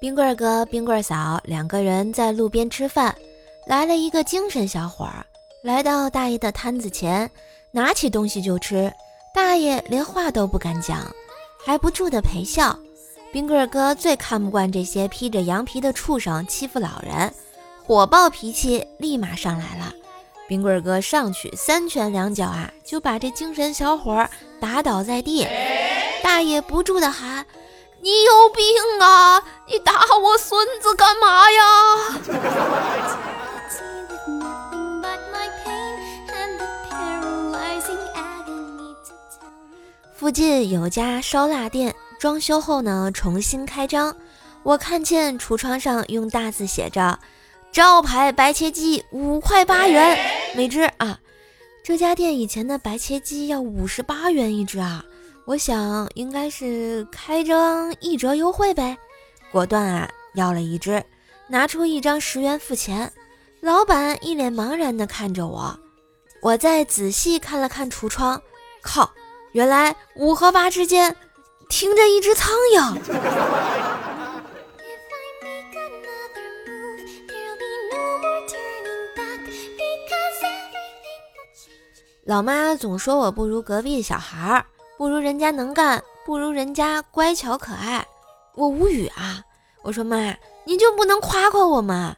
[0.00, 3.14] 冰棍哥、冰棍嫂两个人在路边吃饭，
[3.66, 5.26] 来了一个精神小伙儿，
[5.62, 7.28] 来到大爷的摊子前，
[7.72, 8.92] 拿起东西就吃。
[9.34, 11.12] 大爷连话都不敢讲，
[11.64, 12.78] 还不住的陪笑。
[13.32, 17.32] 冰棍哥最看不惯这些披着羊皮的畜生欺负老人，
[17.84, 19.92] 火爆脾气立马上来了。
[20.48, 24.26] 冰棍哥上去三拳两脚啊，就把这精神小伙
[24.58, 25.46] 打倒在地。
[26.22, 27.46] 大爷不住的喊。
[28.00, 28.64] 你有病
[29.00, 29.42] 啊！
[29.66, 31.60] 你打我孙子干嘛呀？
[40.14, 44.14] 附近有家烧腊店，装修后呢重新开张。
[44.62, 47.18] 我看见橱窗上用大字写着
[47.78, 50.18] “招牌白切鸡五块八元
[50.56, 51.16] 每只啊”。
[51.84, 55.04] 这家店以前的白切鸡要五十八元一只啊。
[55.44, 58.98] 我想应该是开张一折优惠呗，
[59.52, 61.00] 果断啊要了一只，
[61.46, 63.12] 拿出一张十元付钱。
[63.60, 65.78] 老板一脸茫然地看着我，
[66.42, 68.42] 我再仔细看了看橱窗，
[68.82, 69.08] 靠，
[69.52, 71.14] 原来五和八之间
[71.68, 73.97] 停着一只苍蝇。
[82.28, 84.66] 老妈总说我不如隔壁小孩儿。
[84.98, 88.06] 不如人家能干，不如人家乖巧可爱，
[88.54, 89.40] 我无语啊！
[89.80, 92.16] 我说妈，你就不能夸夸我吗？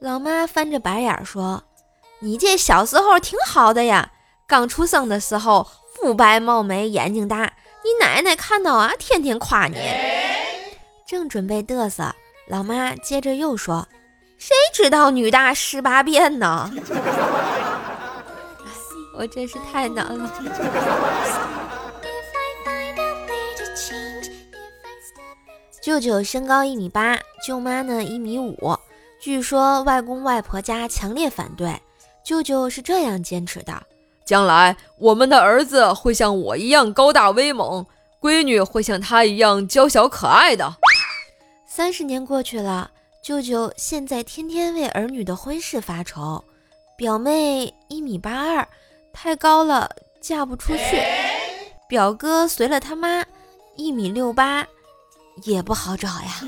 [0.00, 1.62] 老妈翻着白眼说
[2.20, 4.10] ：“你这小时候挺好的呀，
[4.46, 7.52] 刚出生的时候肤白貌美，眼睛大，
[7.84, 9.76] 你奶奶看到啊，天天夸你。”
[11.06, 12.14] 正准备嘚瑟，
[12.48, 13.86] 老妈接着又说
[14.38, 16.72] ：“谁知道女大十八变呢？”
[19.14, 20.32] 我真是太难了。
[25.82, 28.56] 舅舅身高一米八，舅妈呢一米五。
[29.20, 31.80] 据说外公外婆家强烈反对，
[32.24, 33.82] 舅舅是这样坚持的：
[34.24, 37.84] 将来我们的儿子会像我一样高大威猛，
[38.20, 40.76] 闺女会像他一样娇小可爱的。
[41.66, 42.90] 三十年过去了，
[43.22, 46.44] 舅舅现在天天为儿女的婚事发愁。
[46.96, 48.68] 表妹一米八二，
[49.12, 49.90] 太高了，
[50.20, 51.02] 嫁不出去。
[51.88, 53.24] 表哥随了他妈，
[53.76, 54.66] 一米六八。
[55.44, 56.42] 也不好找呀。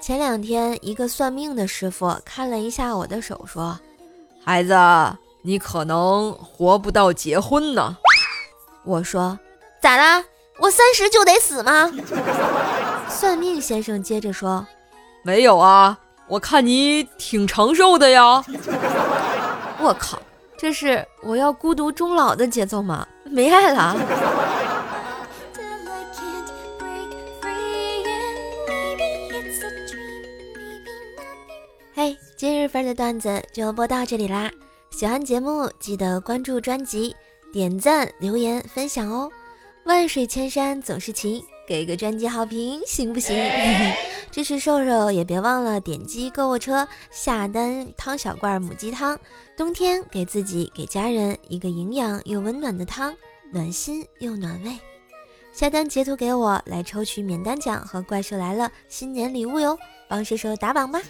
[0.00, 3.76] 前两天，一个算命的师傅看了一下我的手，说
[4.44, 4.76] ：“孩子，
[5.42, 7.96] 你可能活不到结婚呢。”
[8.84, 9.36] 我说
[9.82, 10.24] ：“咋了？
[10.60, 11.90] 我三十就得死吗？”
[13.10, 14.64] 算命先生接着说
[15.24, 15.98] ：“没有啊，
[16.28, 18.44] 我看你挺长寿的呀。
[19.80, 20.20] ”我靠！
[20.56, 23.06] 这是我要孤独终老的节奏吗？
[23.24, 23.96] 没爱了。
[31.94, 34.50] 嘿，今日份的段子就播到这里啦！
[34.90, 37.16] 喜欢节目记得关注专辑、
[37.52, 39.30] 点赞、留言、分享哦！
[39.84, 43.36] 万水千山总是情，给个专辑好评行不行？
[44.34, 49.16] 支持瘦瘦也别忘了点击购物车下单汤小罐母鸡汤，
[49.56, 53.14] 冬天给自己给家人一个营养又温暖的汤，
[53.52, 54.76] 暖心又暖胃。
[55.52, 59.78] 下单截图给我来抽取免单奖和怪兽来了新年礼物哟，
[60.08, 61.00] 帮瘦瘦打榜吧！